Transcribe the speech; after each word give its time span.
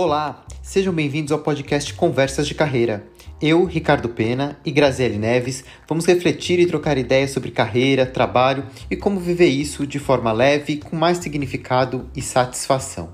Olá, 0.00 0.44
sejam 0.62 0.94
bem-vindos 0.94 1.32
ao 1.32 1.40
podcast 1.40 1.92
Conversas 1.92 2.46
de 2.46 2.54
Carreira. 2.54 3.08
Eu, 3.42 3.64
Ricardo 3.64 4.08
Pena 4.08 4.56
e 4.64 4.70
Graziele 4.70 5.18
Neves 5.18 5.64
vamos 5.88 6.06
refletir 6.06 6.60
e 6.60 6.68
trocar 6.68 6.96
ideias 6.96 7.32
sobre 7.32 7.50
carreira, 7.50 8.06
trabalho 8.06 8.64
e 8.88 8.94
como 8.94 9.18
viver 9.18 9.48
isso 9.48 9.84
de 9.84 9.98
forma 9.98 10.30
leve, 10.30 10.76
com 10.76 10.94
mais 10.94 11.18
significado 11.18 12.08
e 12.14 12.22
satisfação. 12.22 13.12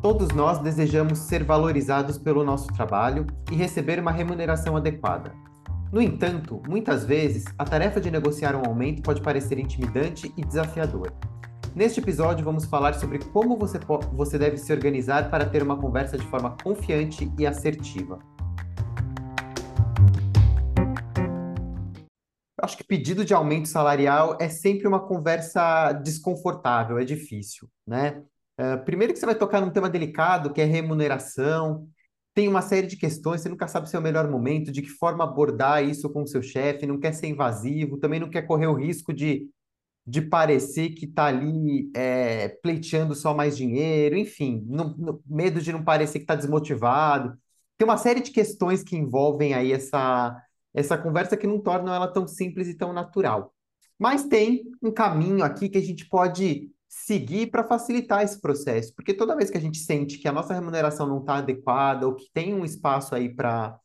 Todos 0.00 0.30
nós 0.30 0.60
desejamos 0.60 1.18
ser 1.18 1.44
valorizados 1.44 2.16
pelo 2.16 2.42
nosso 2.42 2.68
trabalho 2.68 3.26
e 3.52 3.54
receber 3.54 4.00
uma 4.00 4.12
remuneração 4.12 4.78
adequada. 4.78 5.53
No 5.94 6.02
entanto, 6.02 6.60
muitas 6.68 7.04
vezes, 7.04 7.44
a 7.56 7.64
tarefa 7.64 8.00
de 8.00 8.10
negociar 8.10 8.56
um 8.56 8.66
aumento 8.66 9.00
pode 9.00 9.22
parecer 9.22 9.60
intimidante 9.60 10.34
e 10.36 10.44
desafiadora. 10.44 11.14
Neste 11.72 12.00
episódio, 12.00 12.44
vamos 12.44 12.64
falar 12.64 12.94
sobre 12.94 13.20
como 13.20 13.56
você, 13.56 13.78
você 14.12 14.36
deve 14.36 14.56
se 14.56 14.72
organizar 14.72 15.30
para 15.30 15.46
ter 15.46 15.62
uma 15.62 15.80
conversa 15.80 16.18
de 16.18 16.26
forma 16.26 16.56
confiante 16.64 17.30
e 17.38 17.46
assertiva. 17.46 18.18
Acho 22.60 22.76
que 22.76 22.82
pedido 22.82 23.24
de 23.24 23.32
aumento 23.32 23.68
salarial 23.68 24.36
é 24.40 24.48
sempre 24.48 24.88
uma 24.88 24.98
conversa 24.98 25.92
desconfortável, 25.92 26.98
é 26.98 27.04
difícil, 27.04 27.68
né? 27.86 28.20
Uh, 28.60 28.84
primeiro 28.84 29.12
que 29.12 29.20
você 29.20 29.26
vai 29.26 29.36
tocar 29.36 29.60
num 29.60 29.70
tema 29.70 29.88
delicado, 29.88 30.52
que 30.52 30.60
é 30.60 30.64
remuneração, 30.64 31.86
tem 32.34 32.48
uma 32.48 32.60
série 32.62 32.88
de 32.88 32.96
questões, 32.96 33.40
você 33.40 33.48
nunca 33.48 33.68
sabe 33.68 33.88
se 33.88 33.94
é 33.94 33.98
o 33.98 34.02
melhor 34.02 34.28
momento, 34.28 34.72
de 34.72 34.82
que 34.82 34.88
forma 34.88 35.22
abordar 35.22 35.84
isso 35.84 36.10
com 36.10 36.22
o 36.22 36.26
seu 36.26 36.42
chefe, 36.42 36.86
não 36.86 36.98
quer 36.98 37.12
ser 37.14 37.28
invasivo, 37.28 37.98
também 37.98 38.18
não 38.18 38.28
quer 38.28 38.42
correr 38.42 38.66
o 38.66 38.74
risco 38.74 39.12
de, 39.12 39.48
de 40.04 40.20
parecer 40.20 40.90
que 40.90 41.06
está 41.06 41.26
ali 41.26 41.90
é, 41.94 42.48
pleiteando 42.48 43.14
só 43.14 43.32
mais 43.32 43.56
dinheiro, 43.56 44.16
enfim, 44.16 44.66
medo 45.26 45.60
de 45.60 45.72
não 45.72 45.84
parecer 45.84 46.18
que 46.18 46.24
está 46.24 46.34
desmotivado. 46.34 47.38
Tem 47.78 47.86
uma 47.86 47.96
série 47.96 48.20
de 48.20 48.32
questões 48.32 48.82
que 48.82 48.96
envolvem 48.96 49.54
aí 49.54 49.72
essa, 49.72 50.36
essa 50.74 50.98
conversa 50.98 51.36
que 51.36 51.46
não 51.46 51.60
tornam 51.60 51.94
ela 51.94 52.08
tão 52.08 52.26
simples 52.26 52.66
e 52.66 52.74
tão 52.74 52.92
natural. 52.92 53.54
Mas 53.96 54.24
tem 54.24 54.64
um 54.82 54.90
caminho 54.90 55.44
aqui 55.44 55.68
que 55.68 55.78
a 55.78 55.82
gente 55.82 56.08
pode 56.08 56.73
seguir 56.94 57.48
para 57.48 57.64
facilitar 57.64 58.22
esse 58.22 58.40
processo, 58.40 58.94
porque 58.94 59.12
toda 59.12 59.36
vez 59.36 59.50
que 59.50 59.58
a 59.58 59.60
gente 59.60 59.78
sente 59.78 60.18
que 60.18 60.28
a 60.28 60.32
nossa 60.32 60.54
remuneração 60.54 61.06
não 61.06 61.18
está 61.20 61.36
adequada 61.36 62.06
ou 62.06 62.14
que 62.14 62.30
tem 62.32 62.54
um 62.54 62.64
espaço 62.64 63.14
aí 63.14 63.34
para 63.34 63.78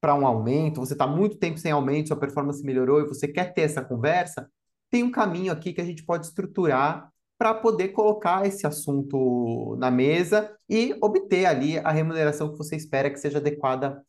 para 0.00 0.14
um 0.14 0.24
aumento, 0.26 0.80
você 0.80 0.92
está 0.92 1.08
muito 1.08 1.38
tempo 1.38 1.58
sem 1.58 1.72
aumento, 1.72 2.08
sua 2.08 2.16
performance 2.16 2.62
melhorou 2.64 3.00
e 3.00 3.08
você 3.08 3.26
quer 3.26 3.52
ter 3.52 3.62
essa 3.62 3.84
conversa, 3.84 4.48
tem 4.90 5.02
um 5.02 5.10
caminho 5.10 5.52
aqui 5.52 5.72
que 5.72 5.80
a 5.80 5.84
gente 5.84 6.04
pode 6.04 6.26
estruturar 6.26 7.12
para 7.36 7.52
poder 7.54 7.88
colocar 7.88 8.46
esse 8.46 8.64
assunto 8.66 9.76
na 9.78 9.90
mesa 9.90 10.56
e 10.68 10.96
obter 11.02 11.46
ali 11.46 11.78
a 11.78 11.90
remuneração 11.90 12.50
que 12.52 12.58
você 12.58 12.76
espera 12.76 13.10
que 13.10 13.18
seja 13.18 13.38
adequada 13.38 14.04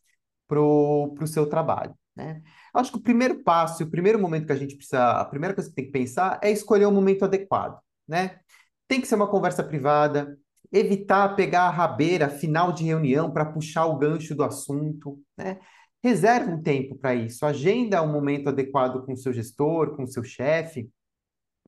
para 0.47 0.61
o 0.61 1.27
seu 1.27 1.47
trabalho. 1.47 1.95
Né? 2.16 2.42
Acho 2.73 2.92
que 2.92 2.97
o 3.00 3.02
primeiro 3.02 3.44
passo, 3.44 3.83
o 3.83 3.89
primeiro 3.89 4.20
momento 4.20 4.45
que 4.45 4.53
a 4.53 4.58
gente 4.58 4.75
precisa, 4.75 5.11
a 5.14 5.25
primeira 5.25 5.55
coisa 5.55 5.70
que 5.70 5.75
tem 5.75 5.86
que 5.86 5.92
pensar 5.92 6.39
é 6.44 6.52
escolher 6.52 6.86
o 6.86 6.92
momento 6.92 7.25
adequado 7.25 7.80
né? 8.09 8.39
Tem 8.88 8.99
que 8.99 9.07
ser 9.07 9.15
uma 9.15 9.29
conversa 9.29 9.63
privada, 9.63 10.38
evitar 10.71 11.35
pegar 11.35 11.63
a 11.63 11.69
rabeira 11.69 12.27
final 12.29 12.71
de 12.71 12.83
reunião 12.83 13.31
para 13.31 13.45
puxar 13.45 13.85
o 13.85 13.97
gancho 13.97 14.35
do 14.35 14.43
assunto, 14.43 15.19
né? 15.38 15.59
Um 16.03 16.61
tempo 16.61 16.95
para 16.95 17.13
isso, 17.13 17.45
agenda 17.45 18.02
um 18.02 18.11
momento 18.11 18.49
adequado 18.49 19.05
com 19.05 19.13
o 19.13 19.17
seu 19.17 19.33
gestor, 19.33 19.95
com 19.95 20.03
o 20.03 20.07
seu 20.07 20.23
chefe, 20.23 20.89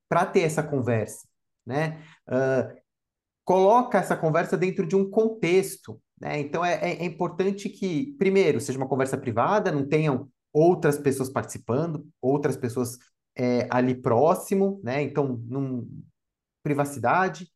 para 0.07 0.25
ter 0.25 0.41
essa 0.41 0.63
conversa, 0.63 1.27
né? 1.65 2.01
Uh, 2.27 2.81
coloca 3.43 3.97
essa 3.97 4.15
conversa 4.15 4.57
dentro 4.57 4.87
de 4.87 4.95
um 4.95 5.09
contexto, 5.09 6.01
né? 6.19 6.39
Então 6.39 6.63
é, 6.63 6.75
é, 6.75 7.01
é 7.01 7.05
importante 7.05 7.67
que, 7.67 8.15
primeiro, 8.17 8.61
seja 8.61 8.77
uma 8.77 8.87
conversa 8.87 9.17
privada, 9.17 9.71
não 9.71 9.87
tenham 9.87 10.29
outras 10.53 10.97
pessoas 10.97 11.29
participando, 11.29 12.07
outras 12.21 12.55
pessoas 12.55 12.97
é, 13.37 13.67
ali 13.69 13.95
próximo, 13.95 14.79
né? 14.83 15.01
Então 15.01 15.41
não, 15.47 15.87
privacidade, 16.63 17.47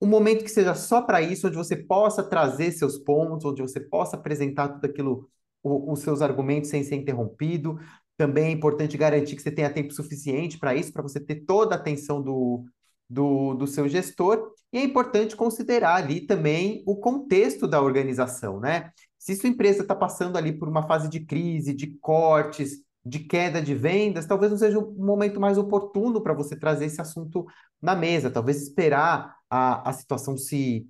um 0.00 0.06
momento 0.06 0.42
que 0.42 0.50
seja 0.50 0.74
só 0.74 1.02
para 1.02 1.20
isso, 1.20 1.46
onde 1.46 1.56
você 1.56 1.76
possa 1.76 2.22
trazer 2.22 2.72
seus 2.72 2.98
pontos, 2.98 3.44
onde 3.44 3.60
você 3.60 3.78
possa 3.78 4.16
apresentar 4.16 4.68
tudo 4.68 4.84
aquilo, 4.86 5.28
o, 5.62 5.92
os 5.92 6.00
seus 6.00 6.22
argumentos 6.22 6.70
sem 6.70 6.82
ser 6.82 6.96
interrompido. 6.96 7.78
Também 8.16 8.46
é 8.46 8.50
importante 8.50 8.96
garantir 8.96 9.36
que 9.36 9.42
você 9.42 9.50
tenha 9.50 9.72
tempo 9.72 9.92
suficiente 9.92 10.58
para 10.58 10.74
isso, 10.74 10.92
para 10.92 11.02
você 11.02 11.20
ter 11.20 11.44
toda 11.44 11.74
a 11.74 11.78
atenção 11.78 12.22
do, 12.22 12.64
do, 13.08 13.54
do 13.54 13.66
seu 13.66 13.88
gestor. 13.88 14.52
E 14.72 14.78
é 14.78 14.82
importante 14.82 15.36
considerar 15.36 15.96
ali 15.96 16.26
também 16.26 16.82
o 16.86 16.96
contexto 16.96 17.66
da 17.66 17.82
organização, 17.82 18.58
né? 18.58 18.90
Se 19.18 19.34
sua 19.36 19.50
empresa 19.50 19.82
está 19.82 19.94
passando 19.94 20.38
ali 20.38 20.52
por 20.52 20.66
uma 20.68 20.86
fase 20.86 21.08
de 21.10 21.20
crise, 21.20 21.74
de 21.74 21.88
cortes, 21.98 22.82
de 23.04 23.20
queda 23.20 23.62
de 23.62 23.74
vendas, 23.74 24.26
talvez 24.26 24.50
não 24.50 24.58
seja 24.58 24.78
o 24.78 24.92
momento 24.92 25.40
mais 25.40 25.56
oportuno 25.56 26.20
para 26.22 26.34
você 26.34 26.56
trazer 26.56 26.86
esse 26.86 27.00
assunto 27.00 27.46
na 27.80 27.94
mesa, 27.94 28.30
talvez 28.30 28.62
esperar 28.62 29.36
a, 29.48 29.88
a 29.88 29.92
situação 29.92 30.36
se, 30.36 30.86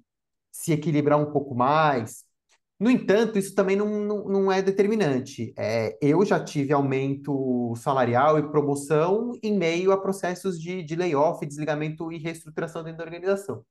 se 0.51 0.73
equilibrar 0.73 1.19
um 1.21 1.31
pouco 1.31 1.55
mais. 1.55 2.25
No 2.79 2.91
entanto, 2.91 3.39
isso 3.39 3.55
também 3.55 3.77
não, 3.77 3.87
não, 4.05 4.25
não 4.25 4.53
é 4.53 4.63
determinante. 4.63 5.53
É, 5.57 5.99
eu 6.01 6.25
já 6.25 6.43
tive 6.43 6.73
aumento 6.73 7.75
salarial 7.77 8.39
e 8.39 8.51
promoção 8.51 9.33
em 9.43 9.57
meio 9.57 9.93
a 9.93 10.01
processos 10.01 10.59
de, 10.59 10.83
de 10.83 10.97
layoff, 10.97 11.45
desligamento 11.45 12.11
e 12.11 12.19
reestruturação 12.19 12.83
dentro 12.83 12.99
da 12.99 13.05
organização. 13.05 13.63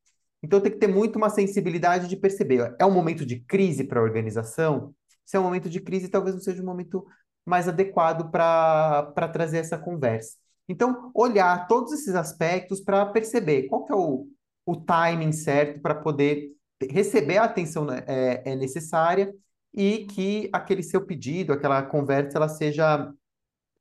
Então 0.44 0.62
tem 0.62 0.72
que 0.72 0.78
ter 0.78 0.88
muito 0.88 1.16
uma 1.18 1.30
sensibilidade 1.30 2.08
de 2.08 2.16
perceber. 2.16 2.76
É 2.80 2.86
um 2.86 2.92
momento 2.92 3.26
de 3.26 3.40
crise 3.42 3.84
para 3.84 4.00
a 4.00 4.04
organização? 4.04 4.94
Se 5.26 5.36
é 5.36 5.40
um 5.40 5.44
momento 5.44 5.70
de 5.70 5.80
crise, 5.80 6.08
talvez 6.08 6.36
não 6.36 6.42
seja 6.42 6.62
um 6.62 6.66
momento 6.66 7.06
mais 7.46 7.68
adequado 7.68 8.30
para 8.32 9.30
trazer 9.32 9.58
essa 9.60 9.78
conversa. 9.78 10.38
Então, 10.68 11.12
olhar 11.16 11.68
todos 11.68 11.92
esses 11.94 12.14
aspectos 12.14 12.80
para 12.80 13.06
perceber 13.08 13.64
qual 13.64 13.86
que 13.86 13.92
é 13.92 13.96
o, 13.96 14.28
o 14.66 14.76
timing 14.76 15.32
certo 15.32 15.82
para 15.82 15.96
poder 15.96 16.52
receber 16.90 17.38
a 17.38 17.46
atenção 17.46 17.86
né, 17.86 18.04
é, 18.08 18.52
é 18.52 18.56
necessária 18.56 19.34
e 19.74 20.06
que 20.06 20.50
aquele 20.54 20.84
seu 20.84 21.06
pedido, 21.06 21.54
aquela 21.54 21.82
conversa, 21.84 22.38
ela 22.38 22.48
seja 22.48 23.12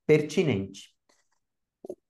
pertinente. 0.06 0.94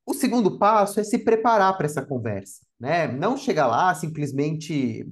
O 0.06 0.14
segundo 0.14 0.58
passo 0.58 1.00
é 1.00 1.04
se 1.04 1.18
preparar 1.18 1.76
para 1.76 1.86
essa 1.86 2.04
conversa, 2.04 2.64
né? 2.80 3.06
Não 3.06 3.36
chegar 3.36 3.66
lá 3.66 3.94
simplesmente 3.94 5.06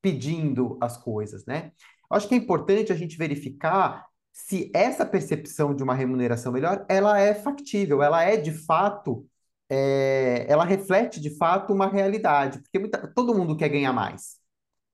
pedindo 0.00 0.78
as 0.80 0.96
coisas, 0.96 1.44
né? 1.46 1.72
Eu 2.10 2.16
acho 2.16 2.28
que 2.28 2.34
é 2.34 2.38
importante 2.38 2.92
a 2.92 2.94
gente 2.94 3.18
verificar 3.18 4.06
se 4.32 4.70
essa 4.74 5.04
percepção 5.04 5.74
de 5.74 5.82
uma 5.82 5.94
remuneração 5.94 6.52
melhor, 6.52 6.84
ela 6.88 7.18
é 7.20 7.34
factível, 7.34 8.02
ela 8.02 8.22
é 8.22 8.36
de 8.36 8.52
fato, 8.52 9.26
é, 9.68 10.46
ela 10.48 10.64
reflete 10.64 11.20
de 11.20 11.36
fato 11.36 11.72
uma 11.72 11.88
realidade, 11.88 12.60
porque 12.60 12.78
muita, 12.78 13.06
todo 13.14 13.34
mundo 13.34 13.56
quer 13.56 13.68
ganhar 13.68 13.92
mais. 13.92 14.38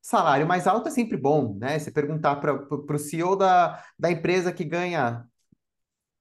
Salário 0.03 0.47
mais 0.47 0.67
alto 0.67 0.89
é 0.89 0.91
sempre 0.91 1.17
bom, 1.17 1.57
né? 1.59 1.79
Você 1.79 1.91
perguntar 1.91 2.37
para 2.37 2.55
o 2.71 2.99
CEO 2.99 3.37
da, 3.37 3.83
da 3.99 4.11
empresa 4.11 4.53
que 4.53 4.65
ganha 4.65 5.27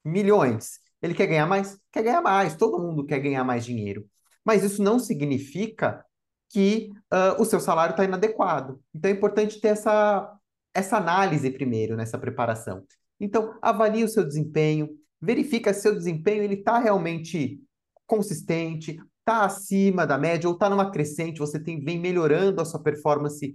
milhões, 0.06 0.80
ele 1.02 1.14
quer 1.14 1.28
ganhar 1.28 1.46
mais? 1.46 1.78
Quer 1.92 2.04
ganhar 2.04 2.22
mais, 2.22 2.56
todo 2.56 2.80
mundo 2.82 3.06
quer 3.06 3.20
ganhar 3.20 3.44
mais 3.44 3.66
dinheiro. 3.66 4.06
Mas 4.46 4.64
isso 4.64 4.82
não 4.82 5.00
significa 5.00 6.06
que 6.50 6.92
uh, 7.12 7.42
o 7.42 7.46
seu 7.46 7.60
salário 7.60 7.92
está 7.92 8.04
inadequado. 8.06 8.82
Então 8.94 9.10
é 9.10 9.14
importante 9.14 9.60
ter 9.60 9.70
essa, 9.70 10.32
essa 10.74 10.98
análise 10.98 11.50
primeiro 11.52 11.98
nessa 11.98 12.18
preparação. 12.18 12.86
Então, 13.24 13.58
avalie 13.62 14.04
o 14.04 14.10
seu 14.10 14.26
desempenho, 14.26 14.90
verifica 15.22 15.74
se 15.74 15.80
seu 15.80 15.96
desempenho 15.96 16.44
ele 16.44 16.56
está 16.56 16.78
realmente 16.78 17.62
consistente, 18.06 19.00
está 19.20 19.46
acima 19.46 20.06
da 20.06 20.18
média 20.18 20.50
ou 20.50 20.56
está 20.56 20.70
numa 20.70 20.92
crescente, 20.92 21.40
você 21.40 21.58
tem, 21.58 21.82
vem 21.82 21.98
melhorando 21.98 22.62
a 22.62 22.66
sua 22.66 22.84
performance 22.84 23.54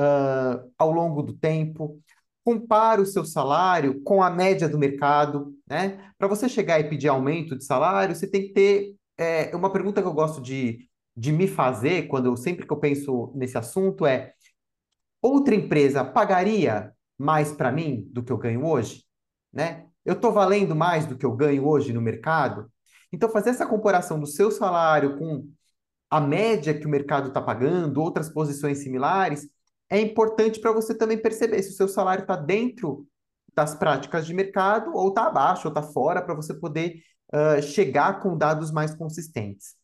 uh, 0.00 0.72
ao 0.78 0.90
longo 0.90 1.22
do 1.22 1.34
tempo. 1.34 2.00
Compare 2.42 3.02
o 3.02 3.06
seu 3.06 3.22
salário 3.22 4.02
com 4.02 4.22
a 4.22 4.30
média 4.30 4.66
do 4.66 4.78
mercado, 4.78 5.54
né? 5.68 6.10
Para 6.16 6.26
você 6.26 6.48
chegar 6.48 6.80
e 6.80 6.88
pedir 6.88 7.08
aumento 7.08 7.54
de 7.54 7.66
salário, 7.66 8.16
você 8.16 8.26
tem 8.26 8.46
que 8.46 8.54
ter 8.54 8.96
é, 9.18 9.54
uma 9.54 9.70
pergunta 9.70 10.00
que 10.00 10.08
eu 10.08 10.14
gosto 10.14 10.40
de, 10.40 10.88
de 11.14 11.30
me 11.32 11.46
fazer 11.46 12.08
quando 12.08 12.26
eu, 12.26 12.36
sempre 12.36 12.66
que 12.66 12.72
eu 12.72 12.78
penso 12.78 13.30
nesse 13.36 13.58
assunto 13.58 14.06
é 14.06 14.32
outra 15.20 15.54
empresa 15.54 16.02
pagaria 16.02 16.92
mais 17.22 17.52
para 17.52 17.72
mim 17.72 18.08
do 18.12 18.22
que 18.22 18.32
eu 18.32 18.38
ganho 18.38 18.64
hoje? 18.66 19.04
Né? 19.52 19.86
Eu 20.04 20.14
estou 20.14 20.32
valendo 20.32 20.74
mais 20.74 21.06
do 21.06 21.16
que 21.16 21.24
eu 21.24 21.36
ganho 21.36 21.66
hoje 21.66 21.92
no 21.92 22.00
mercado? 22.00 22.70
Então, 23.12 23.28
fazer 23.28 23.50
essa 23.50 23.66
comparação 23.66 24.18
do 24.18 24.26
seu 24.26 24.50
salário 24.50 25.18
com 25.18 25.48
a 26.10 26.20
média 26.20 26.78
que 26.78 26.86
o 26.86 26.90
mercado 26.90 27.28
está 27.28 27.40
pagando, 27.40 28.02
outras 28.02 28.28
posições 28.28 28.78
similares, 28.78 29.48
é 29.88 30.00
importante 30.00 30.60
para 30.60 30.72
você 30.72 30.94
também 30.94 31.18
perceber 31.18 31.62
se 31.62 31.70
o 31.70 31.76
seu 31.76 31.88
salário 31.88 32.22
está 32.22 32.36
dentro 32.36 33.06
das 33.54 33.74
práticas 33.74 34.26
de 34.26 34.32
mercado, 34.32 34.94
ou 34.94 35.08
está 35.08 35.26
abaixo, 35.26 35.68
ou 35.68 35.68
está 35.68 35.82
fora, 35.82 36.22
para 36.22 36.34
você 36.34 36.54
poder 36.54 37.02
uh, 37.32 37.62
chegar 37.62 38.20
com 38.20 38.36
dados 38.36 38.70
mais 38.70 38.94
consistentes. 38.94 39.74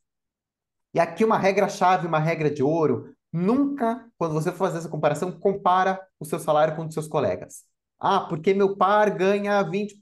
E 0.95 0.99
aqui 0.99 1.25
uma 1.25 1.39
regra-chave, 1.39 2.07
uma 2.07 2.19
regra 2.19 2.51
de 2.51 2.63
ouro, 2.63 3.15
nunca, 3.33 4.07
quando 4.17 4.35
você 4.35 4.51
for 4.51 4.59
fazer 4.59 4.79
essa 4.79 4.89
comparação, 4.89 5.33
compara 5.33 6.01
o 6.19 6.25
seu 6.25 6.39
salário 6.39 6.75
com 6.77 6.83
o 6.83 6.85
dos 6.87 6.95
seus 6.95 7.09
colegas. 7.09 7.65
Ah, 7.99 8.21
porque 8.21 8.55
meu 8.55 8.77
par 8.77 9.11
ganha 9.11 9.63
20, 9.63 9.95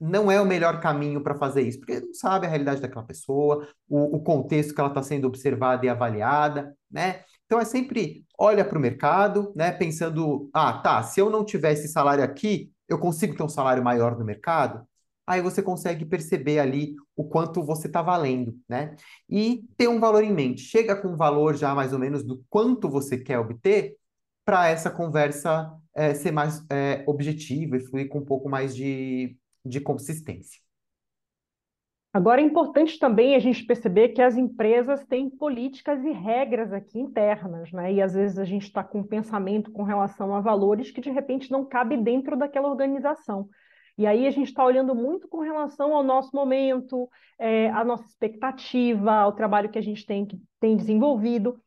não 0.00 0.30
é 0.30 0.40
o 0.40 0.46
melhor 0.46 0.80
caminho 0.80 1.22
para 1.22 1.34
fazer 1.34 1.62
isso, 1.62 1.78
porque 1.78 2.00
não 2.00 2.14
sabe 2.14 2.46
a 2.46 2.48
realidade 2.48 2.80
daquela 2.80 3.04
pessoa, 3.04 3.66
o, 3.88 4.16
o 4.16 4.22
contexto 4.22 4.74
que 4.74 4.80
ela 4.80 4.90
está 4.90 5.02
sendo 5.02 5.26
observada 5.26 5.84
e 5.84 5.88
avaliada, 5.88 6.76
né? 6.90 7.22
Então 7.46 7.58
é 7.58 7.64
sempre 7.64 8.24
olha 8.38 8.64
para 8.64 8.78
o 8.78 8.80
mercado, 8.80 9.52
né? 9.56 9.72
Pensando, 9.72 10.48
ah, 10.52 10.74
tá, 10.74 11.02
se 11.02 11.20
eu 11.20 11.30
não 11.30 11.44
tiver 11.44 11.72
esse 11.72 11.88
salário 11.88 12.22
aqui, 12.22 12.70
eu 12.88 12.98
consigo 12.98 13.36
ter 13.36 13.42
um 13.42 13.48
salário 13.48 13.82
maior 13.82 14.18
no 14.18 14.24
mercado? 14.24 14.86
Aí 15.30 15.40
você 15.40 15.62
consegue 15.62 16.04
perceber 16.04 16.58
ali 16.58 16.96
o 17.14 17.22
quanto 17.22 17.62
você 17.62 17.86
está 17.86 18.02
valendo, 18.02 18.58
né? 18.68 18.96
E 19.28 19.62
ter 19.76 19.86
um 19.86 20.00
valor 20.00 20.24
em 20.24 20.32
mente. 20.32 20.62
Chega 20.62 21.00
com 21.00 21.06
um 21.06 21.16
valor 21.16 21.54
já 21.54 21.72
mais 21.72 21.92
ou 21.92 22.00
menos 22.00 22.24
do 22.24 22.44
quanto 22.50 22.90
você 22.90 23.16
quer 23.16 23.38
obter, 23.38 23.94
para 24.44 24.68
essa 24.68 24.90
conversa 24.90 25.72
é, 25.94 26.14
ser 26.14 26.32
mais 26.32 26.66
é, 26.68 27.04
objetiva 27.06 27.76
e 27.76 27.86
fluir 27.86 28.08
com 28.08 28.18
um 28.18 28.24
pouco 28.24 28.48
mais 28.48 28.74
de, 28.74 29.36
de 29.64 29.80
consistência. 29.80 30.60
Agora 32.12 32.40
é 32.40 32.44
importante 32.44 32.98
também 32.98 33.36
a 33.36 33.38
gente 33.38 33.64
perceber 33.64 34.08
que 34.08 34.20
as 34.20 34.36
empresas 34.36 35.06
têm 35.06 35.30
políticas 35.30 36.04
e 36.04 36.10
regras 36.10 36.72
aqui 36.72 36.98
internas, 36.98 37.70
né? 37.70 37.92
E 37.92 38.02
às 38.02 38.14
vezes 38.14 38.36
a 38.36 38.44
gente 38.44 38.64
está 38.64 38.82
com 38.82 38.98
um 38.98 39.06
pensamento 39.06 39.70
com 39.70 39.84
relação 39.84 40.34
a 40.34 40.40
valores 40.40 40.90
que 40.90 41.00
de 41.00 41.10
repente 41.10 41.52
não 41.52 41.64
cabe 41.64 41.96
dentro 41.96 42.36
daquela 42.36 42.68
organização. 42.68 43.48
E 44.00 44.06
aí 44.06 44.26
a 44.26 44.30
gente 44.30 44.46
está 44.48 44.64
olhando 44.64 44.94
muito 44.94 45.28
com 45.28 45.40
relação 45.40 45.94
ao 45.94 46.02
nosso 46.02 46.34
momento, 46.34 47.06
é, 47.38 47.68
à 47.68 47.84
nossa 47.84 48.06
expectativa, 48.06 49.12
ao 49.12 49.34
trabalho 49.34 49.68
que 49.68 49.78
a 49.78 49.82
gente 49.82 50.06
tem, 50.06 50.26
tem 50.58 50.74
desenvolvido. 50.74 51.60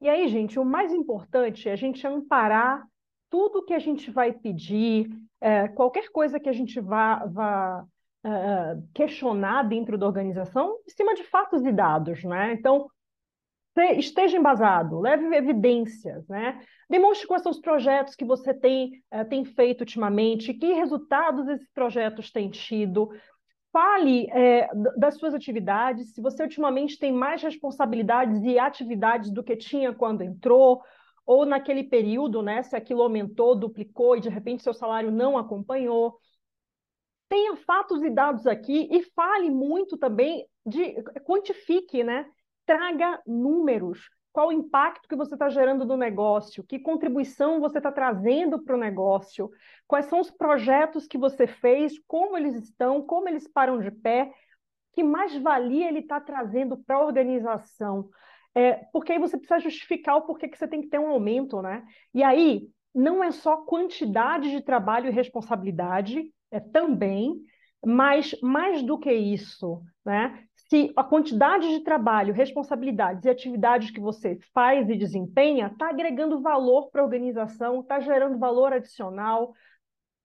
E 0.00 0.08
aí, 0.08 0.28
gente, 0.28 0.56
o 0.56 0.64
mais 0.64 0.92
importante 0.92 1.68
é 1.68 1.72
a 1.72 1.76
gente 1.76 2.06
amparar 2.06 2.86
tudo 3.28 3.64
que 3.64 3.74
a 3.74 3.80
gente 3.80 4.08
vai 4.08 4.32
pedir, 4.32 5.10
é, 5.40 5.66
qualquer 5.66 6.10
coisa 6.10 6.38
que 6.38 6.48
a 6.48 6.52
gente 6.52 6.78
vá, 6.80 7.26
vá 7.26 7.84
é, 8.22 8.78
questionar 8.94 9.64
dentro 9.64 9.98
da 9.98 10.06
organização, 10.06 10.78
em 10.86 10.90
cima 10.90 11.12
de 11.16 11.24
fatos 11.24 11.64
e 11.64 11.72
dados, 11.72 12.22
né? 12.22 12.52
Então, 12.52 12.88
esteja 13.98 14.36
embasado, 14.36 15.00
leve 15.00 15.34
evidências, 15.34 16.26
né? 16.28 16.60
Demonstre 16.88 17.26
quais 17.26 17.42
são 17.42 17.52
os 17.52 17.60
projetos 17.60 18.14
que 18.14 18.24
você 18.24 18.52
tem, 18.52 19.02
é, 19.10 19.24
tem 19.24 19.44
feito 19.44 19.80
ultimamente, 19.80 20.54
que 20.54 20.72
resultados 20.72 21.48
esses 21.48 21.70
projetos 21.72 22.30
têm 22.30 22.50
tido, 22.50 23.10
Fale 23.72 24.28
é, 24.32 24.68
das 24.96 25.16
suas 25.16 25.32
atividades, 25.32 26.12
se 26.12 26.20
você 26.20 26.42
ultimamente 26.42 26.98
tem 26.98 27.12
mais 27.12 27.40
responsabilidades 27.40 28.42
e 28.42 28.58
atividades 28.58 29.30
do 29.30 29.44
que 29.44 29.56
tinha 29.56 29.94
quando 29.94 30.22
entrou, 30.22 30.82
ou 31.24 31.46
naquele 31.46 31.84
período, 31.84 32.42
né, 32.42 32.64
se 32.64 32.74
aquilo 32.74 33.02
aumentou, 33.02 33.54
duplicou 33.54 34.16
e 34.16 34.20
de 34.20 34.28
repente 34.28 34.64
seu 34.64 34.74
salário 34.74 35.12
não 35.12 35.38
acompanhou. 35.38 36.18
Tenha 37.28 37.54
fatos 37.58 38.02
e 38.02 38.10
dados 38.10 38.44
aqui 38.44 38.88
e 38.90 39.04
fale 39.14 39.48
muito 39.50 39.96
também 39.96 40.44
de 40.66 41.00
quantifique, 41.24 42.02
né? 42.02 42.26
Traga 42.70 43.20
números 43.26 44.08
qual 44.32 44.46
o 44.46 44.52
impacto 44.52 45.08
que 45.08 45.16
você 45.16 45.34
está 45.34 45.48
gerando 45.48 45.84
no 45.84 45.96
negócio, 45.96 46.62
que 46.62 46.78
contribuição 46.78 47.58
você 47.58 47.78
está 47.78 47.90
trazendo 47.90 48.62
para 48.62 48.76
o 48.76 48.78
negócio, 48.78 49.50
quais 49.88 50.06
são 50.06 50.20
os 50.20 50.30
projetos 50.30 51.04
que 51.04 51.18
você 51.18 51.48
fez, 51.48 51.98
como 52.06 52.36
eles 52.36 52.54
estão, 52.54 53.02
como 53.02 53.28
eles 53.28 53.48
param 53.48 53.80
de 53.80 53.90
pé, 53.90 54.32
que 54.92 55.02
mais 55.02 55.36
valia 55.36 55.88
ele 55.88 55.98
está 55.98 56.20
trazendo 56.20 56.76
para 56.76 56.94
a 56.94 57.04
organização. 57.04 58.08
É, 58.54 58.74
porque 58.92 59.14
aí 59.14 59.18
você 59.18 59.36
precisa 59.36 59.58
justificar 59.58 60.18
o 60.18 60.22
porquê 60.22 60.46
que 60.46 60.56
você 60.56 60.68
tem 60.68 60.80
que 60.80 60.88
ter 60.88 61.00
um 61.00 61.08
aumento, 61.08 61.60
né? 61.60 61.84
E 62.14 62.22
aí 62.22 62.68
não 62.94 63.24
é 63.24 63.32
só 63.32 63.56
quantidade 63.56 64.48
de 64.48 64.62
trabalho 64.62 65.08
e 65.08 65.12
responsabilidade, 65.12 66.32
é 66.52 66.60
também, 66.60 67.34
mas 67.84 68.32
mais 68.40 68.80
do 68.80 68.96
que 68.96 69.12
isso, 69.12 69.82
né? 70.04 70.46
Se 70.70 70.92
a 70.94 71.02
quantidade 71.02 71.68
de 71.68 71.80
trabalho, 71.80 72.32
responsabilidades 72.32 73.24
e 73.24 73.28
atividades 73.28 73.90
que 73.90 73.98
você 73.98 74.38
faz 74.54 74.88
e 74.88 74.96
desempenha 74.96 75.66
está 75.66 75.88
agregando 75.90 76.40
valor 76.40 76.90
para 76.90 77.00
a 77.00 77.04
organização, 77.04 77.80
está 77.80 77.98
gerando 77.98 78.38
valor 78.38 78.72
adicional. 78.72 79.52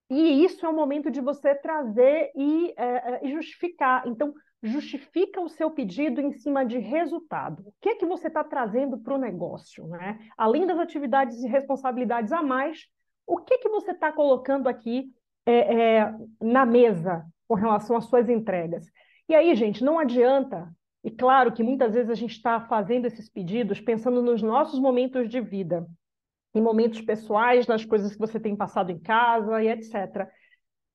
E 0.08 0.44
isso 0.44 0.64
é 0.64 0.68
o 0.68 0.72
momento 0.72 1.10
de 1.10 1.20
você 1.20 1.52
trazer 1.52 2.30
e, 2.36 2.72
é, 2.76 2.84
é, 2.86 3.20
e, 3.26 3.32
justificar. 3.32 4.06
Então, 4.06 4.32
justifica 4.62 5.40
o 5.40 5.48
seu 5.48 5.68
pedido 5.68 6.20
em 6.20 6.30
cima 6.30 6.64
de 6.64 6.78
resultado. 6.78 7.64
O 7.66 7.74
que 7.80 7.88
é 7.88 7.94
que 7.96 8.06
você 8.06 8.28
está 8.28 8.44
trazendo 8.44 8.98
para 8.98 9.14
o 9.16 9.18
negócio? 9.18 9.84
Né? 9.88 10.16
Além 10.38 10.64
das 10.64 10.78
atividades 10.78 11.42
e 11.42 11.48
responsabilidades 11.48 12.30
a 12.30 12.40
mais, 12.40 12.86
o 13.26 13.38
que, 13.38 13.54
é 13.54 13.58
que 13.58 13.68
você 13.68 13.90
está 13.90 14.12
colocando 14.12 14.68
aqui 14.68 15.12
é, 15.44 15.96
é, 15.98 16.14
na 16.40 16.64
mesa 16.64 17.26
com 17.48 17.54
relação 17.54 17.96
às 17.96 18.04
suas 18.04 18.28
entregas? 18.28 18.86
E 19.28 19.34
aí, 19.34 19.54
gente, 19.54 19.82
não 19.82 19.98
adianta. 19.98 20.72
E 21.02 21.10
claro 21.10 21.52
que 21.52 21.62
muitas 21.62 21.94
vezes 21.94 22.10
a 22.10 22.14
gente 22.14 22.32
está 22.32 22.60
fazendo 22.60 23.06
esses 23.06 23.28
pedidos 23.28 23.80
pensando 23.80 24.22
nos 24.22 24.42
nossos 24.42 24.80
momentos 24.80 25.28
de 25.28 25.40
vida, 25.40 25.86
em 26.54 26.60
momentos 26.60 27.00
pessoais, 27.00 27.66
nas 27.66 27.84
coisas 27.84 28.12
que 28.12 28.18
você 28.18 28.40
tem 28.40 28.56
passado 28.56 28.90
em 28.90 28.98
casa 28.98 29.62
e 29.62 29.68
etc. 29.68 30.28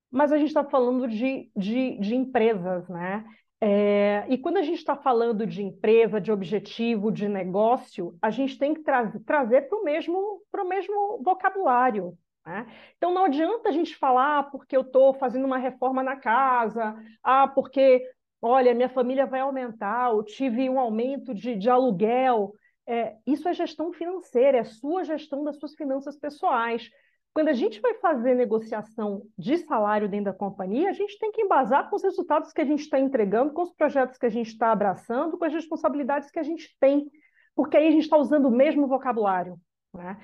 Mas 0.10 0.32
a 0.32 0.38
gente 0.38 0.50
está 0.50 0.64
falando 0.64 1.08
de, 1.08 1.50
de, 1.56 1.98
de 2.00 2.16
empresas, 2.16 2.88
né? 2.90 3.24
É, 3.64 4.26
e 4.28 4.40
quando 4.40 4.58
a 4.58 4.64
gente 4.64 4.80
está 4.80 4.96
falando 4.96 5.46
de 5.46 5.62
empresa, 5.62 6.20
de 6.20 6.32
objetivo, 6.32 7.12
de 7.12 7.30
negócio, 7.30 8.18
a 8.20 8.32
gente 8.32 8.58
tem 8.58 8.74
que 8.74 8.82
tra 8.82 9.12
trazer 9.24 9.70
para 9.70 9.78
o 9.78 9.84
mesmo, 9.84 10.42
mesmo 10.68 11.22
vocabulário. 11.24 12.18
Né? 12.44 12.66
Então 12.98 13.14
não 13.14 13.26
adianta 13.26 13.70
a 13.70 13.72
gente 13.72 13.96
falar 13.96 14.40
ah, 14.40 14.44
porque 14.44 14.76
eu 14.76 14.82
estou 14.82 15.14
fazendo 15.14 15.46
uma 15.46 15.60
reforma 15.60 16.02
na 16.02 16.16
casa, 16.16 16.96
ah, 17.24 17.48
porque 17.48 18.04
olha, 18.42 18.74
minha 18.74 18.90
família 18.90 19.26
vai 19.26 19.42
aumentar, 19.42 20.12
eu 20.12 20.24
tive 20.24 20.70
um 20.70 20.80
aumento 20.80 21.34
de, 21.34 21.56
de 21.56 21.70
aluguel. 21.70 22.54
É, 22.88 23.16
isso 23.28 23.48
é 23.48 23.54
gestão 23.54 23.94
financeira, 23.94 24.58
é 24.58 24.64
sua 24.64 25.04
gestão 25.04 25.44
das 25.44 25.58
suas 25.58 25.76
finanças 25.76 26.18
pessoais. 26.18 26.90
Quando 27.34 27.48
a 27.48 27.54
gente 27.54 27.80
vai 27.80 27.94
fazer 27.96 28.36
negociação 28.36 29.22
de 29.38 29.58
salário 29.60 30.10
dentro 30.10 30.26
da 30.26 30.34
companhia, 30.34 30.90
a 30.90 30.94
gente 30.94 31.18
tem 31.18 31.32
que 31.32 31.42
embasar 31.42 31.90
com 31.90 31.96
os 31.96 32.04
resultados 32.04 32.52
que 32.52 32.60
a 32.60 32.66
gente 32.66 32.82
está 32.82 33.00
entregando, 33.00 33.54
com 33.54 33.62
os 33.62 33.74
projetos 33.74 34.18
que 34.18 34.26
a 34.26 34.30
gente 34.30 34.48
está 34.48 34.72
abraçando, 34.72 35.38
com 35.38 35.46
as 35.46 35.54
responsabilidades 35.54 36.30
que 36.30 36.40
a 36.40 36.44
gente 36.44 36.76
tem, 36.80 37.10
porque 37.56 37.78
aí 37.78 37.88
a 37.88 37.92
gente 37.92 38.04
está 38.04 38.18
usando 38.18 38.48
o 38.48 38.52
mesmo 38.52 38.86
vocabulário. 38.88 39.58
Né? 39.94 40.18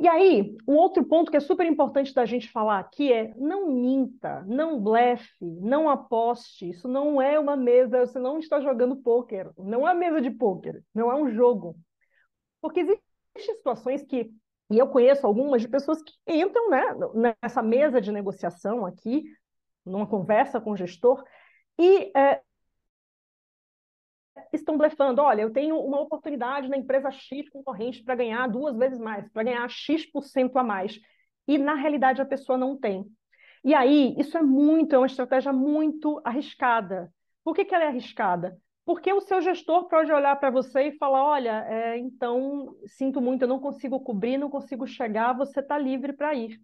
E 0.00 0.08
aí, 0.08 0.56
um 0.66 0.76
outro 0.76 1.04
ponto 1.04 1.30
que 1.30 1.36
é 1.36 1.40
super 1.40 1.66
importante 1.66 2.14
da 2.14 2.24
gente 2.24 2.50
falar 2.50 2.78
aqui 2.78 3.12
é 3.12 3.34
não 3.36 3.70
minta, 3.70 4.42
não 4.46 4.80
blefe, 4.80 5.28
não 5.42 5.90
aposte. 5.90 6.70
Isso 6.70 6.88
não 6.88 7.20
é 7.20 7.38
uma 7.38 7.54
mesa, 7.54 8.06
você 8.06 8.18
não 8.18 8.38
está 8.38 8.62
jogando 8.62 8.96
pôquer, 8.96 9.50
não 9.58 9.86
é 9.86 9.92
mesa 9.92 10.18
de 10.22 10.30
pôquer, 10.30 10.82
não 10.94 11.12
é 11.12 11.14
um 11.14 11.28
jogo. 11.28 11.76
Porque 12.62 12.80
existem 12.80 13.02
situações 13.36 14.02
que, 14.02 14.32
e 14.70 14.78
eu 14.78 14.88
conheço 14.88 15.26
algumas 15.26 15.60
de 15.60 15.68
pessoas 15.68 16.02
que 16.02 16.14
entram 16.26 16.70
né, 16.70 16.82
nessa 17.42 17.62
mesa 17.62 18.00
de 18.00 18.10
negociação 18.10 18.86
aqui, 18.86 19.24
numa 19.84 20.06
conversa 20.06 20.58
com 20.58 20.70
o 20.70 20.76
gestor, 20.78 21.22
e 21.78 22.10
é, 22.16 22.40
estão 24.52 24.76
blefando. 24.76 25.22
Olha, 25.22 25.42
eu 25.42 25.52
tenho 25.52 25.78
uma 25.78 26.00
oportunidade 26.00 26.68
na 26.68 26.76
empresa 26.76 27.10
X 27.10 27.48
concorrente 27.48 28.02
para 28.02 28.14
ganhar 28.14 28.46
duas 28.48 28.76
vezes 28.76 28.98
mais, 28.98 29.28
para 29.30 29.42
ganhar 29.42 29.68
X% 29.68 30.56
a 30.56 30.62
mais. 30.62 31.00
E 31.46 31.58
na 31.58 31.74
realidade 31.74 32.20
a 32.20 32.26
pessoa 32.26 32.56
não 32.58 32.76
tem. 32.78 33.04
E 33.64 33.74
aí, 33.74 34.14
isso 34.18 34.38
é 34.38 34.42
muito, 34.42 34.94
é 34.94 34.98
uma 34.98 35.06
estratégia 35.06 35.52
muito 35.52 36.20
arriscada. 36.24 37.12
Por 37.44 37.54
que, 37.54 37.64
que 37.64 37.74
ela 37.74 37.84
é 37.84 37.88
arriscada? 37.88 38.58
Porque 38.84 39.12
o 39.12 39.20
seu 39.20 39.40
gestor 39.40 39.88
pode 39.88 40.10
olhar 40.12 40.34
para 40.36 40.50
você 40.50 40.88
e 40.88 40.98
falar: 40.98 41.24
olha, 41.24 41.64
é, 41.68 41.98
então, 41.98 42.74
sinto 42.86 43.20
muito, 43.20 43.42
eu 43.42 43.48
não 43.48 43.60
consigo 43.60 44.00
cobrir, 44.00 44.38
não 44.38 44.50
consigo 44.50 44.86
chegar, 44.86 45.32
você 45.32 45.60
está 45.60 45.78
livre 45.78 46.12
para 46.12 46.34
ir. 46.34 46.60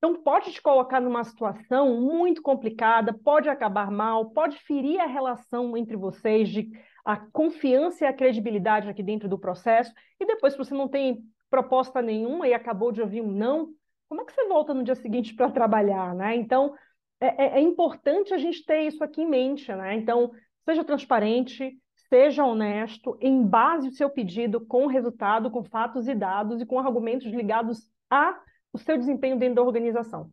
Então, 0.00 0.22
pode 0.22 0.50
te 0.50 0.62
colocar 0.62 0.98
numa 0.98 1.22
situação 1.22 2.00
muito 2.00 2.40
complicada, 2.40 3.12
pode 3.12 3.50
acabar 3.50 3.90
mal, 3.90 4.30
pode 4.30 4.56
ferir 4.60 4.98
a 4.98 5.04
relação 5.04 5.76
entre 5.76 5.94
vocês, 5.94 6.48
de 6.48 6.70
a 7.04 7.18
confiança 7.18 8.04
e 8.04 8.08
a 8.08 8.12
credibilidade 8.12 8.88
aqui 8.88 9.02
dentro 9.02 9.28
do 9.28 9.38
processo, 9.38 9.92
e 10.18 10.24
depois, 10.24 10.54
se 10.54 10.58
você 10.58 10.72
não 10.72 10.88
tem 10.88 11.22
proposta 11.50 12.00
nenhuma 12.00 12.48
e 12.48 12.54
acabou 12.54 12.90
de 12.90 13.02
ouvir 13.02 13.20
um 13.20 13.30
não, 13.30 13.74
como 14.08 14.22
é 14.22 14.24
que 14.24 14.32
você 14.32 14.48
volta 14.48 14.72
no 14.72 14.82
dia 14.82 14.94
seguinte 14.94 15.34
para 15.34 15.50
trabalhar, 15.50 16.14
né? 16.14 16.34
Então, 16.34 16.74
é, 17.20 17.44
é, 17.44 17.58
é 17.58 17.60
importante 17.60 18.32
a 18.32 18.38
gente 18.38 18.64
ter 18.64 18.86
isso 18.86 19.04
aqui 19.04 19.20
em 19.20 19.28
mente, 19.28 19.70
né? 19.70 19.94
Então, 19.96 20.30
seja 20.64 20.82
transparente, 20.82 21.78
seja 22.08 22.42
honesto, 22.42 23.18
embase 23.20 23.88
o 23.88 23.92
seu 23.92 24.08
pedido 24.08 24.64
com 24.64 24.86
resultado, 24.86 25.50
com 25.50 25.62
fatos 25.62 26.08
e 26.08 26.14
dados 26.14 26.60
e 26.62 26.66
com 26.66 26.78
argumentos 26.78 27.26
ligados 27.26 27.86
a 28.08 28.40
o 28.72 28.78
seu 28.78 28.96
desempenho 28.96 29.38
dentro 29.38 29.56
da 29.56 29.62
organização. 29.62 30.30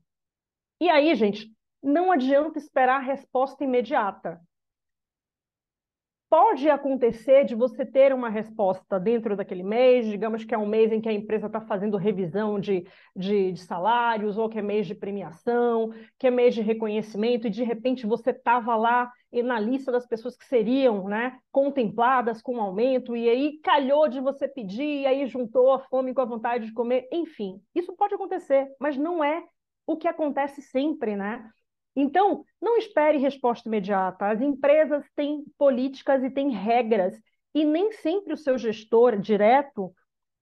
E 0.80 0.90
aí, 0.90 1.14
gente, 1.16 1.52
não 1.82 2.12
adianta 2.12 2.58
esperar 2.58 2.98
a 2.98 3.04
resposta 3.04 3.64
imediata. 3.64 4.42
Pode 6.30 6.70
acontecer 6.70 7.46
de 7.46 7.56
você 7.56 7.86
ter 7.86 8.14
uma 8.14 8.28
resposta 8.28 9.00
dentro 9.00 9.34
daquele 9.34 9.64
mês, 9.64 10.06
digamos 10.06 10.44
que 10.44 10.54
é 10.54 10.58
um 10.58 10.66
mês 10.66 10.92
em 10.92 11.00
que 11.00 11.08
a 11.08 11.14
empresa 11.14 11.48
está 11.48 11.62
fazendo 11.62 11.96
revisão 11.96 12.60
de, 12.60 12.86
de, 13.16 13.54
de, 13.54 13.62
salários, 13.62 14.38
ou 14.38 14.50
que 14.50 14.60
é 14.60 14.62
mês 14.62 14.86
de 14.86 14.94
premiação, 14.94 15.90
que 16.20 16.28
é 16.28 16.32
mês 16.32 16.54
de 16.54 16.62
reconhecimento, 16.62 17.48
e 17.48 17.50
de 17.50 17.64
repente 17.64 18.06
você 18.06 18.32
estava 18.32 18.76
lá 18.76 19.10
na 19.32 19.58
lista 19.58 19.90
das 19.90 20.06
pessoas 20.06 20.36
que 20.36 20.44
seriam 20.44 21.08
né, 21.08 21.40
contempladas 21.50 22.42
com 22.42 22.56
um 22.56 22.62
aumento, 22.62 23.16
e 23.16 23.30
aí 23.30 23.60
calhou 23.64 24.10
de 24.10 24.20
você 24.20 24.50
pedir, 24.50 25.04
e 25.04 25.06
aí 25.06 25.28
juntou 25.28 25.72
a 25.72 25.80
fome 25.80 26.14
com 26.14 26.20
a 26.20 26.26
vontade 26.26 26.66
de 26.66 26.74
comer, 26.74 27.08
enfim, 27.10 27.62
isso 27.74 27.96
pode 27.96 28.16
acontecer, 28.16 28.68
mas 28.82 28.98
não 28.98 29.24
é 29.24 29.46
o 29.86 29.96
que 29.96 30.10
acontece 30.10 30.62
sempre, 30.62 31.16
né? 31.16 31.50
Então, 32.00 32.46
não 32.62 32.78
espere 32.78 33.18
resposta 33.18 33.68
imediata. 33.68 34.28
As 34.28 34.40
empresas 34.40 35.04
têm 35.16 35.44
políticas 35.58 36.24
e 36.24 36.30
têm 36.30 36.52
regras, 36.52 37.20
e 37.56 37.66
nem 37.66 37.92
sempre 37.92 38.34
o 38.34 38.38
seu 38.38 38.56
gestor 38.56 39.18
direto 39.18 39.92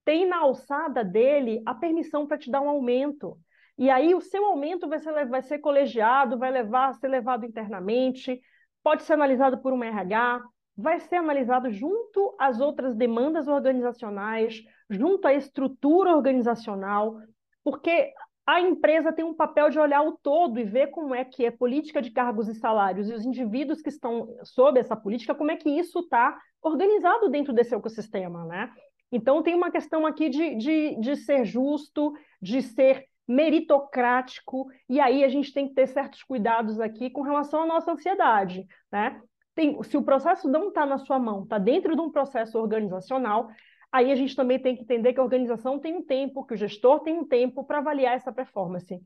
tem 0.03 0.27
na 0.27 0.39
alçada 0.39 1.01
dele 1.01 1.62
a 1.65 1.74
permissão 1.74 2.27
para 2.27 2.38
te 2.38 2.51
dar 2.51 2.59
um 2.59 2.67
aumento. 2.67 3.38
E 3.77 3.89
aí 3.89 4.13
o 4.13 4.19
seu 4.19 4.43
aumento 4.45 4.89
vai 4.89 5.00
ser, 5.00 5.25
vai 5.27 5.41
ser 5.41 5.59
colegiado, 5.59 6.38
vai 6.38 6.51
levar, 6.51 6.93
ser 6.95 7.07
levado 7.07 7.45
internamente, 7.45 8.41
pode 8.83 9.03
ser 9.03 9.13
analisado 9.13 9.57
por 9.59 9.71
um 9.71 9.81
RH, 9.81 10.43
vai 10.75 11.00
ser 11.00 11.15
analisado 11.15 11.71
junto 11.71 12.35
às 12.38 12.59
outras 12.59 12.93
demandas 12.93 13.47
organizacionais, 13.47 14.62
junto 14.89 15.25
à 15.25 15.33
estrutura 15.33 16.13
organizacional, 16.13 17.17
porque 17.63 18.13
a 18.45 18.61
empresa 18.61 19.11
tem 19.11 19.25
um 19.25 19.33
papel 19.33 19.69
de 19.69 19.79
olhar 19.79 20.03
o 20.03 20.17
todo 20.17 20.59
e 20.59 20.63
ver 20.63 20.87
como 20.87 21.15
é 21.15 21.25
que 21.25 21.45
é 21.45 21.51
política 21.51 22.01
de 22.01 22.11
cargos 22.11 22.47
e 22.47 22.53
salários 22.53 23.09
e 23.09 23.13
os 23.13 23.25
indivíduos 23.25 23.81
que 23.81 23.89
estão 23.89 24.35
sob 24.43 24.79
essa 24.79 24.95
política, 24.95 25.33
como 25.33 25.51
é 25.51 25.55
que 25.55 25.69
isso 25.69 25.99
está 25.99 26.37
organizado 26.61 27.29
dentro 27.29 27.51
desse 27.51 27.73
ecossistema, 27.73 28.45
né? 28.45 28.71
Então 29.11 29.41
tem 29.41 29.55
uma 29.55 29.71
questão 29.71 30.05
aqui 30.05 30.29
de, 30.29 30.55
de, 30.55 30.99
de 30.99 31.15
ser 31.15 31.45
justo, 31.45 32.13
de 32.41 32.61
ser 32.61 33.05
meritocrático, 33.27 34.67
e 34.87 34.99
aí 34.99 35.23
a 35.23 35.27
gente 35.27 35.51
tem 35.51 35.67
que 35.67 35.73
ter 35.73 35.87
certos 35.87 36.21
cuidados 36.21 36.79
aqui 36.79 37.09
com 37.09 37.21
relação 37.21 37.63
à 37.63 37.65
nossa 37.65 37.91
ansiedade, 37.91 38.67
né? 38.91 39.19
Tem, 39.55 39.81
se 39.83 39.97
o 39.97 40.03
processo 40.03 40.47
não 40.47 40.67
está 40.67 40.85
na 40.85 40.97
sua 40.99 41.17
mão, 41.17 41.43
está 41.43 41.57
dentro 41.57 41.95
de 41.95 42.01
um 42.01 42.11
processo 42.11 42.59
organizacional, 42.59 43.47
Aí 43.95 44.11
a 44.11 44.15
gente 44.15 44.35
também 44.35 44.59
tem 44.59 44.75
que 44.75 44.81
entender 44.81 45.13
que 45.13 45.21
a 45.21 45.23
organização 45.23 45.79
tem 45.79 45.95
um 45.95 46.03
tempo, 46.03 46.45
que 46.45 46.53
o 46.53 46.57
gestor 46.57 46.99
tem 46.99 47.17
um 47.17 47.25
tempo 47.25 47.63
para 47.63 47.77
avaliar 47.77 48.13
essa 48.13 48.29
performance. 48.29 49.01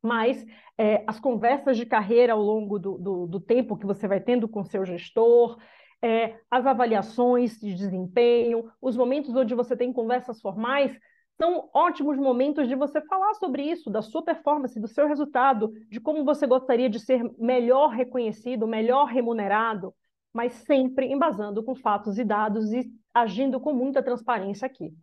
Mas 0.00 0.46
é, 0.78 1.02
as 1.08 1.18
conversas 1.18 1.76
de 1.76 1.84
carreira 1.84 2.32
ao 2.32 2.40
longo 2.40 2.78
do, 2.78 2.98
do, 2.98 3.26
do, 3.26 3.40
tempo 3.40 3.76
que 3.76 3.84
você 3.84 4.06
vai 4.06 4.20
tendo 4.20 4.48
com 4.48 4.62
seu 4.62 4.84
gestor, 4.84 5.58
é, 6.00 6.38
as 6.48 6.64
avaliações 6.64 7.58
de 7.58 7.74
desempenho, 7.74 8.70
os 8.80 8.96
momentos 8.96 9.34
onde 9.34 9.56
você 9.56 9.76
tem 9.76 9.92
conversas 9.92 10.40
formais, 10.40 10.96
são 11.36 11.68
ótimos 11.74 12.16
momentos 12.16 12.68
de 12.68 12.76
você 12.76 13.00
falar 13.00 13.34
sobre 13.34 13.64
isso, 13.64 13.90
da 13.90 14.02
sua 14.02 14.22
performance, 14.22 14.78
do 14.78 14.86
seu 14.86 15.08
resultado, 15.08 15.72
de 15.90 15.98
como 15.98 16.24
você 16.24 16.46
gostaria 16.46 16.88
de 16.88 17.00
ser 17.00 17.28
melhor 17.36 17.88
reconhecido, 17.88 18.68
melhor 18.68 19.06
remunerado, 19.06 19.92
mas 20.32 20.52
sempre 20.52 21.06
embasando 21.10 21.60
com 21.64 21.74
fatos 21.74 22.18
e 22.18 22.24
dados 22.24 22.72
e 22.72 23.01
agindo 23.14 23.60
com 23.60 23.72
muita 23.72 24.02
transparência 24.02 24.66
aqui. 24.66 24.94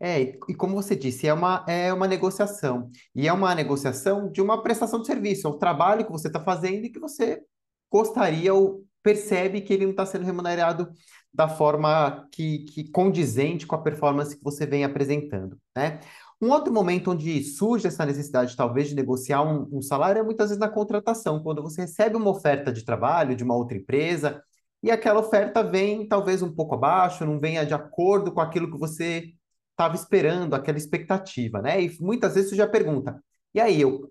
É, 0.00 0.38
e 0.48 0.54
como 0.54 0.74
você 0.74 0.94
disse, 0.94 1.26
é 1.26 1.34
uma, 1.34 1.64
é 1.66 1.92
uma 1.92 2.06
negociação. 2.06 2.90
E 3.14 3.26
é 3.26 3.32
uma 3.32 3.54
negociação 3.54 4.30
de 4.30 4.40
uma 4.40 4.62
prestação 4.62 5.00
de 5.00 5.06
serviço, 5.06 5.46
é 5.46 5.50
um 5.50 5.58
trabalho 5.58 6.04
que 6.04 6.12
você 6.12 6.28
está 6.28 6.40
fazendo 6.40 6.84
e 6.84 6.90
que 6.90 7.00
você 7.00 7.42
gostaria 7.90 8.54
ou 8.54 8.84
percebe 9.02 9.60
que 9.60 9.72
ele 9.72 9.84
não 9.84 9.92
está 9.92 10.06
sendo 10.06 10.24
remunerado 10.24 10.92
da 11.32 11.48
forma 11.48 12.28
que, 12.32 12.60
que 12.60 12.90
condizente 12.90 13.66
com 13.66 13.74
a 13.74 13.82
performance 13.82 14.36
que 14.36 14.42
você 14.42 14.66
vem 14.66 14.84
apresentando, 14.84 15.58
né? 15.76 16.00
Um 16.40 16.50
outro 16.50 16.72
momento 16.72 17.10
onde 17.10 17.42
surge 17.42 17.88
essa 17.88 18.06
necessidade, 18.06 18.56
talvez, 18.56 18.88
de 18.88 18.94
negociar 18.94 19.42
um, 19.42 19.68
um 19.78 19.82
salário 19.82 20.20
é 20.20 20.22
muitas 20.22 20.50
vezes 20.50 20.60
na 20.60 20.68
contratação, 20.68 21.42
quando 21.42 21.62
você 21.62 21.80
recebe 21.82 22.16
uma 22.16 22.30
oferta 22.30 22.72
de 22.72 22.84
trabalho 22.84 23.34
de 23.34 23.42
uma 23.42 23.56
outra 23.56 23.76
empresa 23.76 24.40
e 24.82 24.90
aquela 24.90 25.20
oferta 25.20 25.62
vem 25.62 26.06
talvez 26.06 26.42
um 26.42 26.54
pouco 26.54 26.74
abaixo, 26.74 27.26
não 27.26 27.40
venha 27.40 27.66
de 27.66 27.74
acordo 27.74 28.32
com 28.32 28.40
aquilo 28.40 28.70
que 28.70 28.78
você 28.78 29.32
estava 29.72 29.94
esperando, 29.94 30.54
aquela 30.54 30.78
expectativa, 30.78 31.62
né? 31.62 31.82
E 31.82 31.96
muitas 32.00 32.34
vezes 32.34 32.50
você 32.50 32.56
já 32.56 32.66
pergunta: 32.66 33.22
e 33.54 33.60
aí, 33.60 33.80
eu 33.80 34.10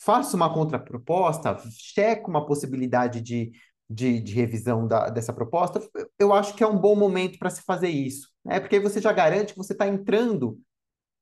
faço 0.00 0.36
uma 0.36 0.52
contraproposta, 0.52 1.56
checo 1.70 2.30
uma 2.30 2.46
possibilidade 2.46 3.20
de, 3.20 3.52
de, 3.88 4.20
de 4.20 4.34
revisão 4.34 4.86
da, 4.86 5.10
dessa 5.10 5.32
proposta? 5.32 5.80
Eu 6.18 6.32
acho 6.32 6.54
que 6.54 6.62
é 6.62 6.66
um 6.66 6.78
bom 6.78 6.96
momento 6.96 7.38
para 7.38 7.50
se 7.50 7.62
fazer 7.62 7.88
isso, 7.88 8.28
né? 8.44 8.60
Porque 8.60 8.76
aí 8.76 8.82
você 8.82 9.00
já 9.00 9.12
garante 9.12 9.52
que 9.52 9.58
você 9.58 9.72
está 9.72 9.86
entrando 9.86 10.60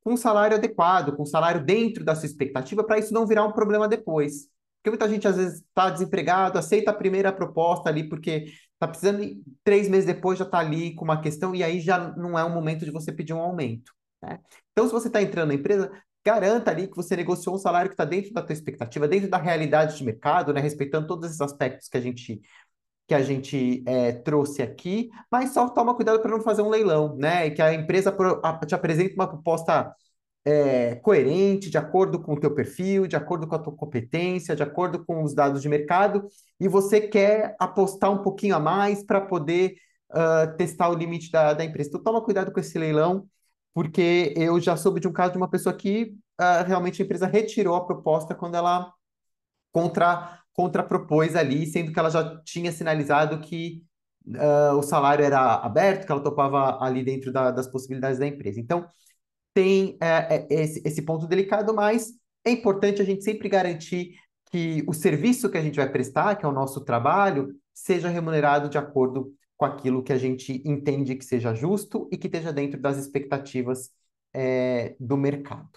com 0.05 0.13
um 0.13 0.17
salário 0.17 0.57
adequado, 0.57 1.17
com 1.17 1.23
um 1.25 1.27
salário 1.27 1.65
dentro 1.65 2.05
da 2.05 2.15
sua 2.15 2.27
expectativa, 2.27 2.85
para 2.85 2.99
isso 2.99 3.13
não 3.13 3.27
virar 3.27 3.45
um 3.45 3.53
problema 3.53 3.89
depois. 3.89 4.49
Porque 4.77 4.91
muita 4.91 5.09
gente 5.09 5.27
às 5.27 5.37
vezes 5.37 5.61
está 5.61 5.91
desempregado, 5.91 6.59
aceita 6.59 6.93
a 6.93 6.95
primeira 6.95 7.33
proposta 7.33 7.89
ali 7.89 8.09
porque 8.09 8.47
está 8.77 8.89
precisando, 8.89 9.43
três 9.65 9.89
meses 9.89 10.07
depois 10.07 10.39
já 10.39 10.45
está 10.45 10.59
ali 10.59 10.95
com 10.95 11.05
uma 11.05 11.21
questão 11.21 11.55
e 11.55 11.65
aí 11.65 11.81
já 11.81 12.15
não 12.17 12.39
é 12.39 12.45
o 12.45 12.51
momento 12.51 12.85
de 12.85 12.91
você 12.91 13.11
pedir 13.13 13.33
um 13.33 13.41
aumento. 13.41 13.93
Né? 14.23 14.39
Então, 14.73 14.87
se 14.87 14.93
você 14.93 15.09
está 15.09 15.21
entrando 15.23 15.49
na 15.49 15.55
empresa, 15.55 15.91
garanta 16.25 16.71
ali 16.71 16.89
que 16.89 16.97
você 16.97 17.17
negociou 17.17 17.55
um 17.55 17.59
salário 17.59 17.89
que 17.89 17.95
está 17.95 18.05
dentro 18.05 18.33
da 18.33 18.43
tua 18.43 18.53
expectativa, 18.53 19.09
dentro 19.09 19.31
da 19.31 19.39
realidade 19.39 19.97
de 19.97 20.05
mercado, 20.05 20.53
né? 20.53 20.61
respeitando 20.61 21.07
todos 21.07 21.27
esses 21.27 21.41
aspectos 21.41 21.89
que 21.89 21.97
a 21.97 22.01
gente 22.01 22.41
que 23.09 23.15
a 23.15 23.23
gente 23.23 23.85
é, 23.87 24.11
trouxe 24.13 24.63
aqui, 24.63 25.11
mas 25.31 25.53
só 25.55 25.69
toma 25.69 25.95
cuidado 25.95 26.21
para 26.21 26.33
não 26.33 26.41
fazer 26.43 26.63
um 26.63 26.69
leilão, 26.69 27.17
né? 27.17 27.47
E 27.47 27.53
que 27.53 27.63
a 27.63 27.73
empresa 27.73 28.13
te 28.67 28.75
apresente 28.75 29.15
uma 29.15 29.29
proposta 29.29 29.95
é, 30.47 30.95
coerente, 30.95 31.69
de 31.69 31.77
acordo 31.77 32.21
com 32.21 32.35
o 32.35 32.41
teu 32.41 32.55
perfil, 32.55 33.09
de 33.09 33.17
acordo 33.17 33.49
com 33.49 33.57
a 33.57 33.59
tua 33.59 33.75
competência, 33.75 34.55
de 34.55 34.63
acordo 34.63 35.05
com 35.05 35.25
os 35.25 35.35
dados 35.35 35.61
de 35.61 35.69
mercado, 35.69 36.25
e 36.61 36.69
você 36.69 37.01
quer 37.01 37.57
apostar 37.59 38.13
um 38.13 38.23
pouquinho 38.23 38.55
a 38.55 38.61
mais 38.61 39.03
para 39.05 39.21
poder 39.21 39.75
uh, 40.13 40.57
testar 40.57 40.89
o 40.89 40.95
limite 40.95 41.33
da, 41.33 41.53
da 41.53 41.65
empresa. 41.65 41.89
Então, 41.89 42.03
toma 42.03 42.23
cuidado 42.23 42.53
com 42.53 42.61
esse 42.61 42.79
leilão, 42.79 43.27
porque 43.75 44.33
eu 44.37 44.61
já 44.61 44.77
soube 44.77 45.01
de 45.01 45.09
um 45.09 45.13
caso 45.13 45.33
de 45.33 45.37
uma 45.37 45.51
pessoa 45.51 45.75
que 45.75 46.15
uh, 46.41 46.65
realmente 46.65 47.03
a 47.03 47.05
empresa 47.05 47.27
retirou 47.27 47.75
a 47.75 47.85
proposta 47.85 48.33
quando 48.33 48.55
ela 48.55 48.93
contra, 49.73 50.39
contrapropôs 50.55 51.35
ali, 51.35 51.67
sendo 51.67 51.93
que 51.93 51.99
ela 51.99 52.09
já 52.09 52.41
tinha 52.45 52.71
sinalizado 52.71 53.41
que 53.41 53.83
uh, 54.29 54.77
o 54.77 54.83
salário 54.83 55.25
era 55.25 55.57
aberto, 55.57 56.07
que 56.07 56.13
ela 56.13 56.23
topava 56.23 56.79
ali 56.81 57.03
dentro 57.03 57.33
da, 57.33 57.51
das 57.51 57.67
possibilidades 57.67 58.21
da 58.21 58.29
empresa. 58.29 58.61
Então, 58.61 58.87
tem 59.57 59.97
é, 60.03 60.37
é, 60.37 60.47
esse, 60.51 60.83
esse 60.85 61.01
ponto 61.01 61.27
delicado, 61.27 61.75
mas 61.75 62.13
é 62.45 62.51
importante 62.51 63.01
a 63.01 63.05
gente 63.07 63.25
sempre 63.25 63.49
garantir 63.49 64.15
que 64.51 64.85
o 64.87 64.93
serviço 64.93 65.51
que 65.51 65.57
a 65.57 65.63
gente 65.63 65.77
vai 65.77 65.91
prestar, 65.91 66.37
que 66.37 66.45
é 66.45 66.49
o 66.49 66.53
nosso 66.53 66.85
trabalho, 66.85 67.57
seja 67.73 68.11
remunerado 68.11 68.69
de 68.69 68.77
acordo 68.77 69.33
com 69.57 69.65
aquilo 69.65 70.03
que 70.03 70.13
a 70.13 70.19
gente 70.19 70.63
entende 70.63 71.17
que 71.17 71.25
seja 71.25 71.55
justo 71.55 72.07
e 72.13 72.19
que 72.19 72.27
esteja 72.27 72.53
dentro 72.53 72.79
das 72.79 72.99
expectativas 72.99 73.89
é, 74.35 74.95
do 75.01 75.17
mercado. 75.17 75.71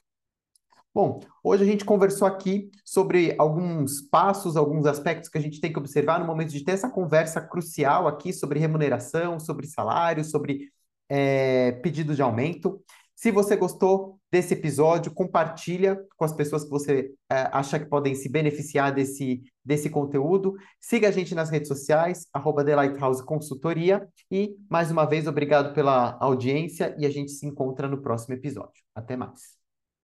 Bom, 0.94 1.22
hoje 1.42 1.64
a 1.64 1.66
gente 1.66 1.86
conversou 1.86 2.28
aqui 2.28 2.70
sobre 2.84 3.34
alguns 3.38 4.02
passos, 4.02 4.58
alguns 4.58 4.86
aspectos 4.88 5.30
que 5.30 5.38
a 5.38 5.42
gente 5.42 5.62
tem 5.62 5.72
que 5.72 5.80
observar 5.80 6.20
no 6.20 6.26
momento 6.26 6.50
de 6.50 6.66
ter 6.66 6.74
essa 6.74 6.90
conversa 6.90 7.40
crucial 7.40 8.10
aqui 8.10 8.34
sobre 8.34 8.60
remuneração, 8.60 9.40
sobre 9.40 9.68
salário, 9.68 10.26
sobre 10.26 10.70
é, 11.08 11.72
pedido 11.82 12.14
de 12.14 12.22
aumento. 12.22 12.84
Se 13.20 13.32
você 13.32 13.58
gostou 13.58 14.18
desse 14.32 14.54
episódio, 14.54 15.14
compartilha 15.14 16.02
com 16.16 16.24
as 16.24 16.32
pessoas 16.32 16.64
que 16.64 16.70
você 16.70 17.12
é, 17.30 17.50
acha 17.52 17.78
que 17.78 17.86
podem 17.86 18.16
se 18.16 18.30
beneficiar 18.30 18.94
desse, 18.94 19.44
desse 19.62 19.90
conteúdo. 19.90 20.56
Siga 20.80 21.10
a 21.10 21.12
gente 21.12 21.36
nas 21.36 21.50
redes 21.50 21.68
sociais, 21.68 22.28
arroba 22.32 22.64
The 22.64 22.78
Lighthouse 22.78 23.22
Consultoria. 23.26 24.08
E, 24.32 24.56
mais 24.70 24.90
uma 24.90 25.04
vez, 25.04 25.28
obrigado 25.28 25.74
pela 25.74 26.18
audiência 26.22 26.96
e 26.98 27.06
a 27.06 27.10
gente 27.10 27.32
se 27.32 27.46
encontra 27.46 27.90
no 27.90 28.02
próximo 28.02 28.36
episódio. 28.36 28.82
Até 28.96 29.18
mais. 29.18 29.59